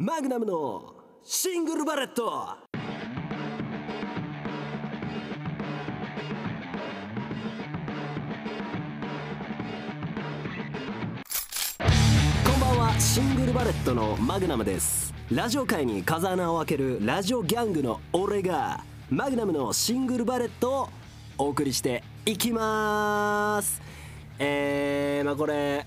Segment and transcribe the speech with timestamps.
[0.00, 0.94] マグナムの
[1.24, 2.22] シングルバレット。
[2.22, 2.56] こ
[12.56, 15.12] んばんはシングルバレットのマグナムです。
[15.32, 20.88] ラジオ界に風穴を開けるラジオギャングの俺がマグナムのシングルバレットを
[21.38, 23.82] お送りしていきます。
[24.38, 25.84] えー、まあこれ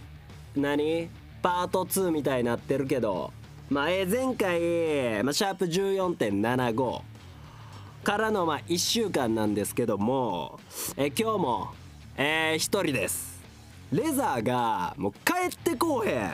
[0.58, 1.10] 何？
[1.42, 3.32] パート2みたいになってるけど。
[3.72, 7.02] まあ、前回、まあ、シャープ14.75
[8.04, 10.60] からのまあ1週間なんですけども、
[10.98, 11.70] えー今日も、
[12.18, 13.42] えー、一人です。
[13.94, 16.32] レザーがもう帰ってこうへん。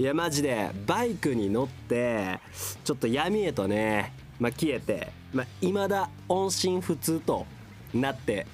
[0.00, 2.40] いやマジでバイクに乗って
[2.82, 7.46] ちょっと闇へとね、まあ、消えてい、まあ、未だ音信不通と
[7.94, 8.48] なって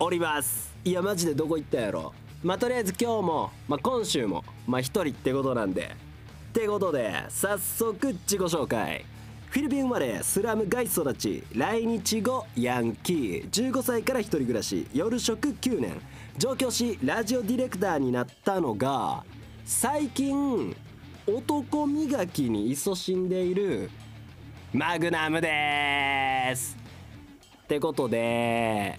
[0.00, 0.74] おります。
[0.84, 2.12] いやマジでどこ行ったやろ。
[2.42, 6.09] まあとりあえず今日も、まあ、今週もまあ一人ってことなんで
[6.50, 9.04] ってことで早速自己紹介。
[9.50, 11.44] フィリピン生まれスラム街育ち。
[11.54, 13.50] 来日後ヤンキー。
[13.50, 14.84] 15歳から一人暮らし。
[14.92, 16.00] 夜食9年。
[16.38, 19.22] 上京しラジオディレクターになったのが
[19.64, 20.74] 最近
[21.24, 23.88] 男磨きに勤しんでいる
[24.72, 26.76] マグナムです。
[27.62, 28.98] ってことで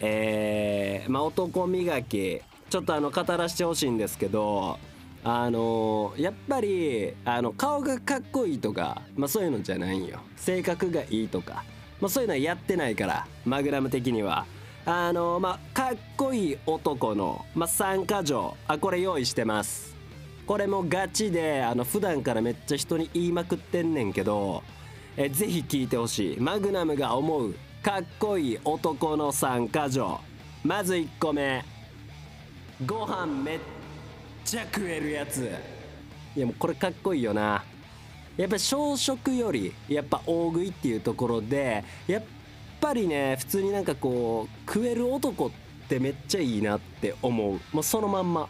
[0.00, 2.40] えー、まあ男磨き。
[2.68, 4.78] ちょっとあの語らせてほしいんですけど
[5.22, 10.20] あのやっぱりあの顔がかっこいいとか、まあ、そういうのじゃないんよ。
[10.36, 11.64] 性格がいいとか、
[12.00, 14.46] まあ、そういうのはやってないからマグナム的には。
[14.86, 19.94] あのまあかっこいい男の、まあ、3か条あこれ用意してます。
[20.46, 24.64] これもガチであの普段からめっちゃ人に言いまくってんねんけど
[25.16, 26.40] えぜひ聞いてほしい。
[26.40, 30.18] マグナムが思うかっこいい男の3か条
[30.64, 31.62] まず1個目。
[32.86, 33.58] ご飯めっ
[34.50, 35.48] ちゃ食えるやつ。
[36.34, 37.62] いやもうこれかっこいいよな。
[38.36, 42.22] やっぱ小食よりやっぱ大食いっていうところでやっ
[42.80, 45.50] ぱりね普通になんかこう食える男っ
[45.88, 47.60] てめっちゃいいなって思う。
[47.72, 48.48] もうそのまんま。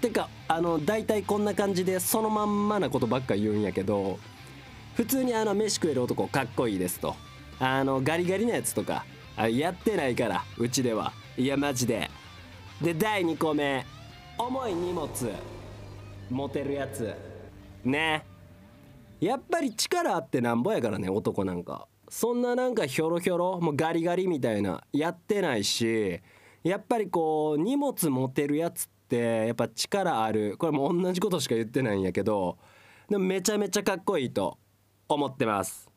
[0.00, 4.20] てかあの大体こんな感じでそのまんまなことばっか言うんやけど
[4.94, 7.16] 普通にあの飯食える男かっこいいですと。
[7.58, 9.04] あのガリガリなやつとか
[9.50, 11.12] やってないからうちでは。
[11.36, 12.08] いやマジで。
[12.80, 13.84] で第2個目。
[14.36, 15.08] 重い荷物
[16.30, 17.14] 持てるやつ。
[17.84, 18.24] ね。
[19.20, 21.86] やっぱり力あってなんぼやからね男なんか。
[22.08, 26.20] そんななんかひょろひょろもうガリガリみたいなやってないし
[26.62, 30.56] やっぱりこう荷物持てるやつってやっぱ力ある。
[30.58, 32.58] これも同じことしか言ってないんやけど
[33.08, 34.58] でもめちゃめちゃかっこいいと
[35.08, 35.88] 思ってます。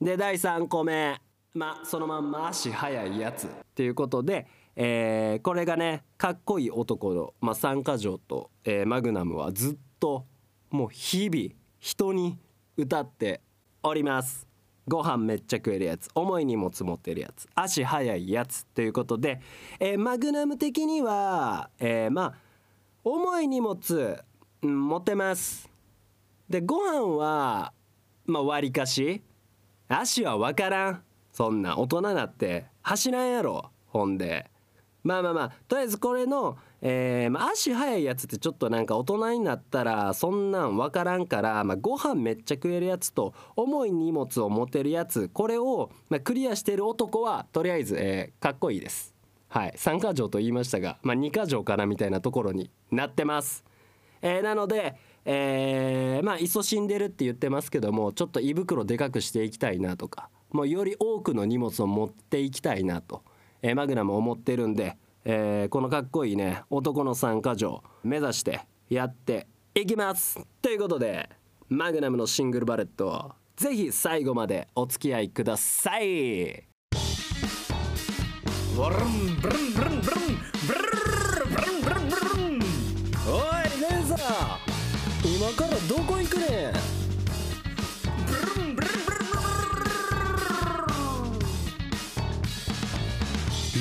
[0.00, 1.20] で第3個目。
[1.54, 3.46] まあそのまんま足速いやつ。
[3.46, 4.46] っていうことで、
[4.80, 10.24] えーこれがねかっこいい男の、まあ、三か条と、えーマグナムはずっと
[10.70, 11.48] もう日々
[11.80, 12.38] 人に
[12.76, 13.40] 歌って
[13.82, 14.46] おります。
[14.86, 19.40] ご飯めっちゃ食えるやつ重い荷物持ってるやつ足速いやつということで、
[19.80, 22.34] えーマグナム的には、えーまあ
[23.02, 24.22] 重い荷物、
[24.62, 25.68] うん持てます。
[26.48, 27.72] でご飯は
[28.26, 29.22] まあ割かし
[29.88, 31.02] 足は分からん。
[31.32, 34.48] そんな大人なって走らんやろほんで。
[35.08, 49.14] まあまあまあとりあえずこれの、えーまあ、足速いやつってちょっとなんか大人になったらそんなん分からんから、まあ、ご飯めっちゃ食えるやつと重い荷物を持てるやつこれを、まあ、クリアしてる男はとりあえず、えーかっこいいです。
[49.48, 53.64] はい、3か条と言いましたが、まあ、2か条かなみたいなところになってます。
[54.20, 54.94] えーなので、
[55.24, 63.22] えーまあ勤しんでるって言ってますけどもちょっと胃袋でかくしていきたいなとかもうより多くの荷物を持っていきたいなと、
[63.62, 70.38] えーマグナム思ってるんで、えーこのかっこいいね男の3か条目指してやっていきます。
[70.62, 71.28] ということで
[71.68, 76.04] マグナムのシングルバレットぜひ最後までお付き合いください。
[78.76, 80.80] ブルンブルンブルンブルンブル
[81.46, 82.22] ンブルンブルンブル
[82.56, 82.60] ン。
[83.26, 84.18] おいレーザー
[85.36, 86.77] 今からどこ行くねん？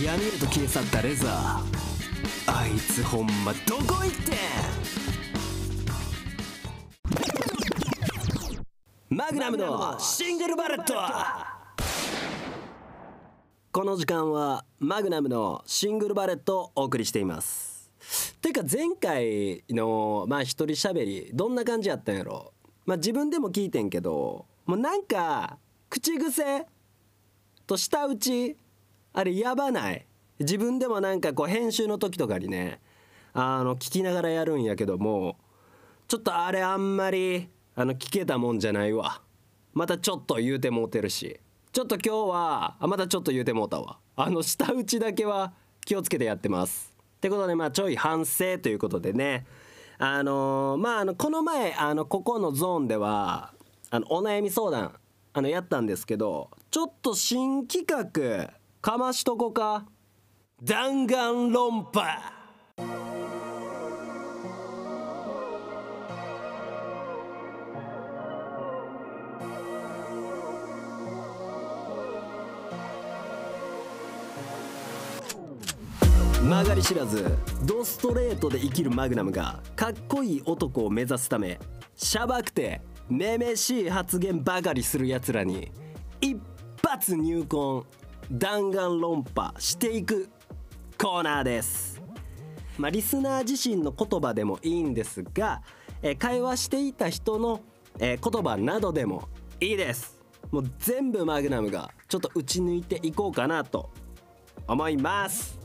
[0.04, 2.52] 闇へと消え去ったレザー。
[2.52, 4.34] あいつほんまどこ行って
[9.10, 10.94] マグナムのシングルバレット
[13.72, 17.92] この時間はマグナムのシングルバレットをお送りしています。
[18.42, 22.54] てか前回のまあ一人喋りどんな感じやったんやろ。
[22.86, 25.58] まあ自分でも聞いてんけどもうなんか
[25.90, 26.68] 口癖
[27.66, 28.58] と舌打ち
[29.18, 30.06] あれやばない。
[30.38, 32.80] 自分でもなんかこう編集の時とかにね
[33.34, 35.40] あの聞きながらやるんやけども
[36.08, 39.24] ちょっとあれあんまりあの聞けたもんじゃないわ。
[39.74, 41.40] またちょっと言うてもうてるし。
[41.72, 43.98] ちょっと今日はあまたちょっと言うてもうたわ。
[44.16, 45.54] あの舌打ちだけは
[45.84, 46.94] 気をつけてやってます。
[47.16, 49.48] ってことでまあちょい反省ということでね。
[49.98, 53.52] あのーまああのこの前あのここのゾーンでは
[53.90, 54.94] あのお悩み相談
[55.34, 58.54] あのやったんですけどちょっと新企画
[58.88, 59.84] かましとこか。
[60.64, 62.32] 弾丸論破。
[76.42, 81.60] 曲がり知らずドストレートで生きるマグナムがかっこいい男を目指すため
[81.98, 82.80] しゃばくて
[83.10, 85.74] めめしい発言ばかりするやつらに
[86.22, 86.38] 一
[86.82, 88.07] 発入魂。
[88.32, 90.30] 弾丸論破していく
[90.98, 92.02] コーナーです。
[92.78, 95.62] まあ、リスナー自身の言葉でもいいんですが、
[96.02, 97.62] えー会話していた人の、
[98.00, 99.30] えー言葉などでも
[99.62, 100.20] いいです。
[100.52, 103.90] もう全部マグナムがちょっと打ち抜いていこうかなと
[104.68, 105.58] 思います。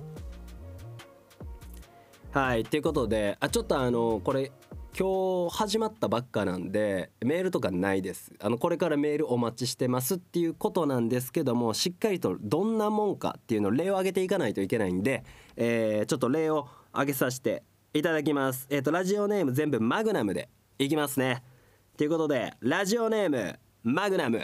[2.32, 4.52] はいということであちょっとあのこれ
[4.98, 8.34] 今日始まったばっかなんでメールとかないです。
[8.38, 15.24] あのこれからメールお待ちしてますっていうことなんですけどもしっかりとどんなもんかっていうのを例を挙げていかないといけないんで、
[15.56, 17.62] えーちょっと例を挙げさせて
[17.94, 18.66] いただきます。
[18.68, 21.42] えっ、とラジオネーム全部マグナムでいきますね。
[21.96, 24.40] ということでラジオネームマグナム。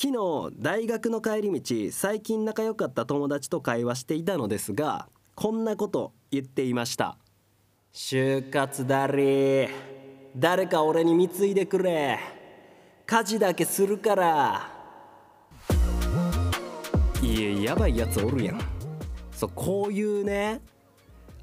[0.00, 7.18] 昨日大学の帰り道最近仲良かった友達と会話していたのですがこんなこと言っていました。
[7.98, 9.68] 就活だり。
[10.36, 12.18] 誰か俺に貢いでくれ。
[13.06, 14.70] 家事だけするから。
[17.22, 18.60] いややばいやつおるやん。
[19.32, 20.60] そうこういうね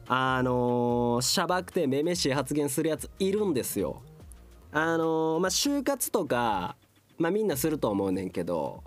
[0.07, 4.03] あのー、しゃばくてめめしい発言するやついるんですよ。
[4.71, 6.75] あのーまあ就活とか
[7.17, 8.83] まあみんなすると思うねんけど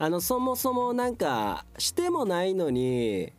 [0.00, 3.32] あのそもそもなんかしてもないのに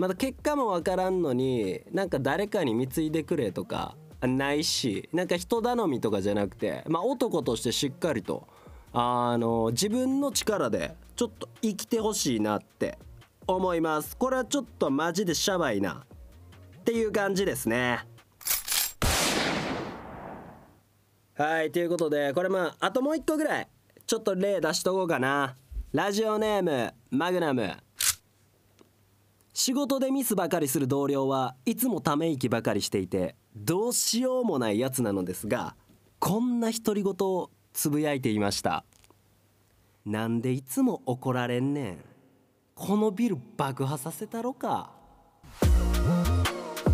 [0.00, 8.48] まだ結果もわからんのになんか誰かに貢いでくれとかないしなんか人頼みとかじゃなくて、まあ、男としてしっかりと
[8.94, 12.98] あの自分の力でちょっと生きてほしいなって
[13.46, 14.16] 思います。
[14.16, 16.06] これはちょっとマジでシャバいな
[16.78, 18.00] っていう感じですね。
[21.34, 23.68] はいということでこれまああともう一個ぐらい
[24.06, 25.56] ちょっと例出しとこうかな。
[25.92, 27.70] ラジオネームマグナム。
[29.62, 35.76] 仕事でミスばかりする同僚はいつもため息ばかりしていてどうしようもないやつなのですが
[36.18, 38.86] こんな独り言をつぶやいていました。
[40.06, 41.98] なんでいつも怒られんねん。
[42.74, 44.92] このビル爆破させたろか。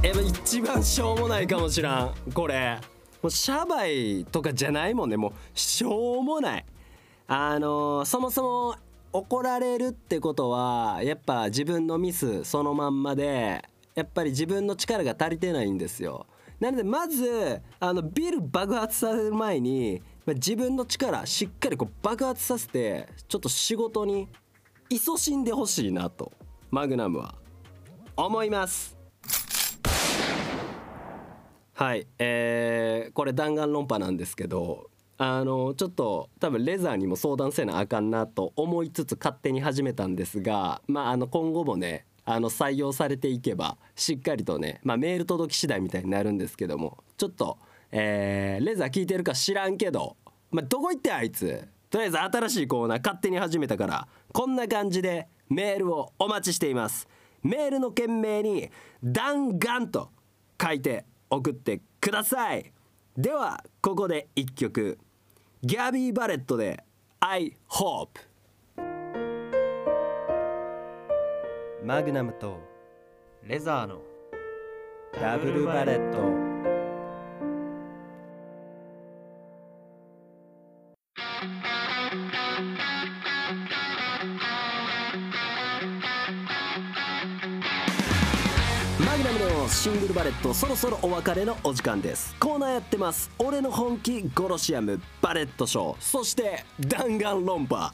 [0.02, 2.14] え一番しょうもないかもしらん。
[2.34, 2.80] これ。
[3.22, 5.16] もうシャバいとかじゃないもんね。
[5.16, 6.66] もうしょうもない。
[7.28, 8.76] あのーそもそも
[9.18, 13.64] 怒られるってことはやっぱ自分のミスそのまんまで
[13.94, 16.26] やっぱり自分の力が足りてないんですよ。
[16.60, 24.28] なのでまずあのビル爆発させる前に自分の力しっかりこう爆発させてちょっと仕事に
[24.90, 26.32] 勤しんでほしいなと
[26.70, 27.34] マグナムは。
[28.16, 28.96] 思います。
[31.74, 47.58] はいえー、これ弾丸論破なんですけどあのちょっと多分レザーにも相談せなあかんなと思いつつ勝手に始めたんですがまああの今後もねあの採用されていけばしっかりとね、まあ、メール届き次第みたいになるんですけどもちょっと、
[47.92, 50.16] えーレザー聞いてるか知らんけど、
[50.50, 51.66] まあ、どこ行ってあいつ？
[51.88, 57.08] とりあえず新しいコーナー勝手に始めたからこんな感じでメールをお待ちしています。
[57.42, 58.70] メールの件名に
[59.04, 60.10] 「弾丸」と
[60.60, 62.72] 書いて送ってください。
[63.16, 64.98] ではここで一曲。
[65.62, 66.84] ギャビー・バレットで
[67.18, 68.20] 「I Hope」
[71.82, 72.60] マグナムと
[73.42, 74.02] レザーの
[75.14, 76.45] ダブルバレット。
[90.36, 92.34] シングルバレットそろそろお別れのお時間です。
[92.38, 93.30] コーナーやってます。
[93.38, 95.96] 俺の本気ゴロシアムバレットショー。
[96.00, 97.92] そして弾丸論破。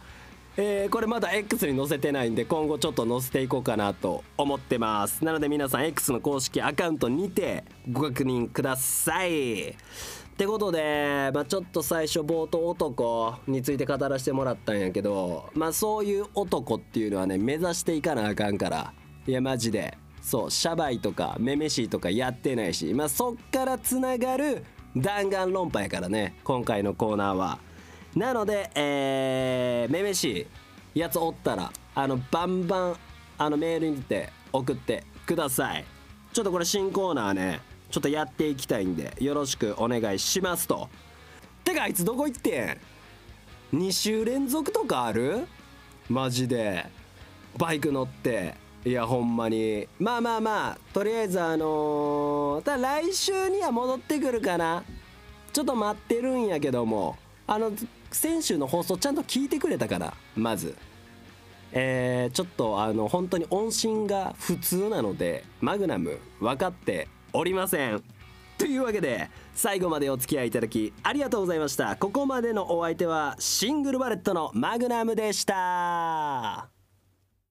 [0.56, 5.24] えーこれまだ X に載せてないんで今後ちょっと載せていこうかなと思ってます。
[5.24, 9.70] なので皆さん X の公式アカウントにてご確認ください。
[9.70, 9.74] っ
[10.36, 18.92] てことで、まあ、ちょっと最初冒頭男について語らせてもらったんやけどまあそういう男っていうのはね目指していかなあかんから。
[19.26, 20.01] いやマジで。
[20.22, 24.64] そうシャバイとかめめしいとかやってないしまあそっからつながる
[24.96, 27.58] 弾丸論破やからね今回のコーナーは。
[28.14, 30.46] なのでえー、めめし
[30.94, 32.96] いやつおったらあのバンバン
[33.38, 35.84] あのメールにて送ってください。
[36.32, 37.60] ちょっとこれ新コーナーね
[37.90, 40.88] ちょっとやっていきたいんでよろしくお願いしますと。
[41.64, 42.78] てかあいつどこ行って
[43.72, 45.46] ん？2週連続とかある？
[46.08, 46.86] マジで。
[47.58, 48.61] バイク乗って。
[48.84, 49.86] いやほんまに。
[49.98, 54.82] まあまあまあとりあえずあのー、ただ来週には戻ってくるかな。
[55.52, 57.16] ちょっと待ってるんやけども。
[57.46, 57.72] あの
[58.10, 60.74] 先週の放送ちゃんと聞いてくれたからまず。
[61.72, 68.02] えー、ちょっとあの本当に音信が普通なのでマグナム分かっておりません。
[68.58, 71.96] というわけで最後までお付き合いいただきありがとうございました。
[71.96, 76.71] ここまでのお相手はシングルバレットのマグナムでした。